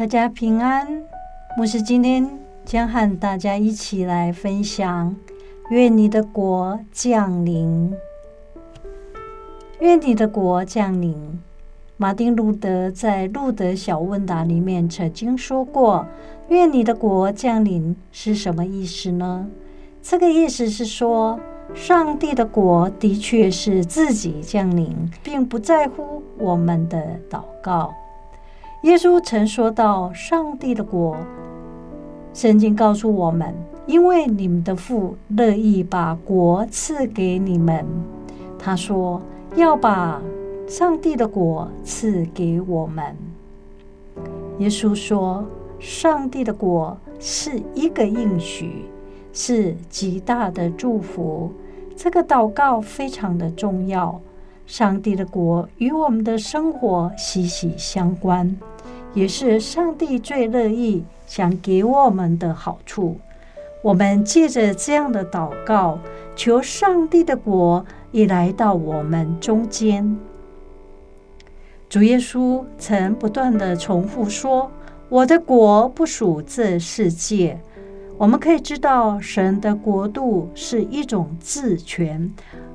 [0.00, 1.04] 大家平安，
[1.58, 2.26] 牧师今天
[2.64, 5.14] 将和大家一起来分享：
[5.68, 7.92] 愿你的国降临，
[9.80, 11.38] 愿你的国降临。
[11.98, 16.06] 马丁路德在《路德小问答》里面曾经说过
[16.48, 19.50] ：“愿你的国降临”是什么意思呢？
[20.00, 21.38] 这个意思是说，
[21.74, 27.92] 上帝的国的确是自己降临，并不在乎我们的祷告。
[28.82, 31.14] 耶稣曾说到：“上帝的国，
[32.32, 33.54] 圣经告诉我们，
[33.86, 37.84] 因为你们的父乐意把国赐给你们。”
[38.58, 39.20] 他说
[39.54, 40.22] ：“要把
[40.66, 43.14] 上帝的国赐给我们。”
[44.60, 45.44] 耶稣说
[45.78, 48.86] ：“上帝的国是一个应许，
[49.34, 51.52] 是极大的祝福。”
[51.94, 54.18] 这个祷告非常的重要。
[54.66, 58.56] 上帝的国与我们的生活息息相关，
[59.14, 63.18] 也是上帝最乐意想给我们的好处。
[63.82, 65.98] 我们借着这样的祷告，
[66.36, 70.18] 求上帝的国也来到我们中间。
[71.88, 74.70] 主耶稣曾不断地重复说
[75.08, 77.58] ：“我的国不属这世界。”
[78.16, 82.30] 我们可以知道，神的国度是一种治权，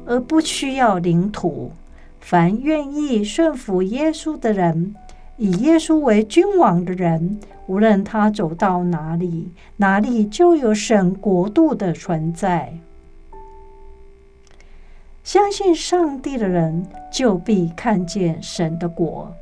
[0.05, 1.71] 而不需要领土。
[2.19, 4.95] 凡愿意顺服耶稣的人，
[5.37, 12.79] 以耶稣为君王的人，无论他走到哪里，哪里就有神国度的存在。
[15.23, 19.33] 相信上帝的人，就必看见神的国。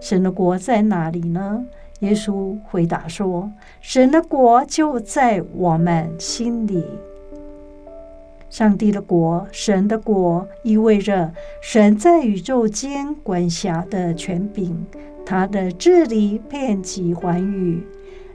[0.00, 1.64] 神的国在哪里呢？
[2.00, 3.50] 耶稣回答说
[3.82, 6.84] ：“神的国就在我们心里。”
[8.50, 14.76] 上帝的国，神的国，意味着神在宇宙间管辖的权柄，
[15.24, 17.86] 他的治理遍及寰宇。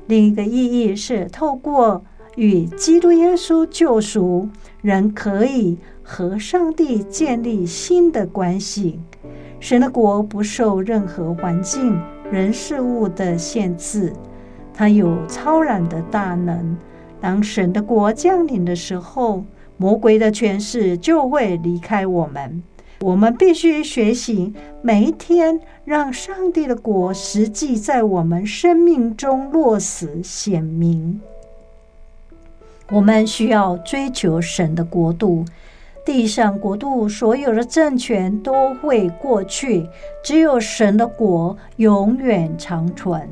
[0.08, 2.06] 另一个意义是，透过
[2.38, 4.48] 与基督耶稣救赎，
[4.81, 9.00] 人可以和上帝建立新的关系。
[9.59, 12.00] 神的国不受任何环境、
[12.31, 14.14] 人、事物的限制，
[14.74, 16.78] 它有超然的大能。
[17.20, 19.44] 当神的国降临的时候，
[19.78, 22.63] 魔鬼的权势就会离开我们。
[23.02, 31.19] 我们必须学习每一天，让上帝的国实际在我们生命中落实显明。
[32.91, 35.44] 我们需要追求神的国度。
[36.06, 39.90] 地上国度所有的政权都会过去，
[40.24, 43.28] 只有神的国永远长存。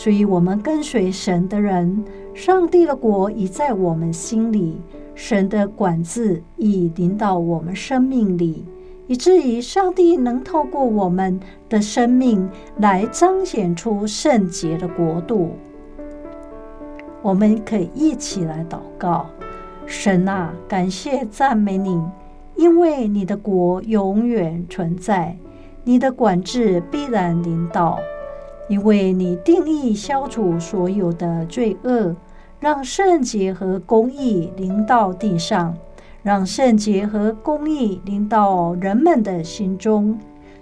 [0.00, 2.02] 所以，我们跟随神的人，
[2.32, 4.80] 上帝的国已在我们心里。
[5.14, 8.64] 神的管制已临到我们生命里，
[9.06, 11.38] 以至于上帝能透过我们
[11.68, 15.50] 的生命来彰显出圣洁的国度。
[17.20, 19.26] 我们可以一起来祷告：
[19.84, 22.02] 神啊，感谢赞美你，
[22.56, 25.36] 因为你的国永远存在，
[25.84, 27.98] 你的管制必然临到，
[28.70, 32.16] 因为你定义消除所有的罪恶。
[32.60, 35.74] 让圣洁和公义临到地上，
[36.22, 40.18] 让圣洁和公义临到人们的心中。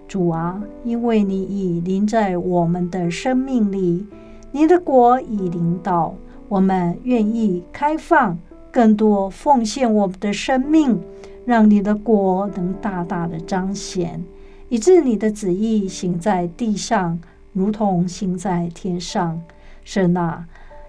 [0.07, 4.07] 主啊，因为你已临在我们的生命里，
[4.53, 6.15] 你的国已临到，
[6.49, 8.39] 我们愿意开放
[8.71, 11.01] 更多奉献我们的生命，
[11.45, 14.23] 让你的国能大大的彰显，
[14.69, 17.19] 以致你的旨意行在地上，
[17.53, 19.41] 如同行在天上。
[19.85, 20.47] 神啊。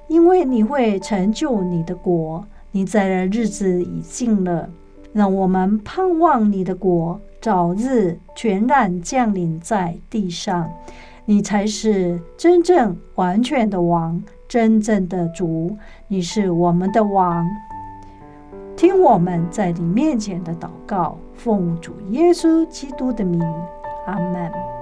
[0.07, 4.67] 因为你会成就你的国，你在的日子已近了，
[5.13, 10.67] 让我们盼望你的国早日全然降临在地上。
[11.25, 15.77] 你才是真正完全的王，真正的主，
[16.07, 17.45] 你是我们的王。
[18.75, 23.39] 听我们在你面前的祷告，奉主耶稣基督的名，
[24.07, 24.78] 阿门。